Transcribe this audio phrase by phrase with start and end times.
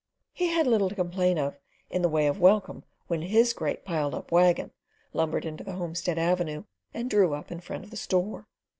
[0.33, 1.59] He had little to complain of
[1.91, 4.71] in the way of welcome when his great piled up waggon
[5.13, 8.47] lumbered into the homestead avenue and drew up in front of the store.